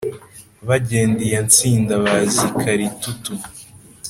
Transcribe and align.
Bagenda 0.67 1.19
iya 1.27 1.41
Ntsinda, 1.47 1.93
baza 2.03 2.41
i 2.49 2.51
Kalitutu; 2.61 3.31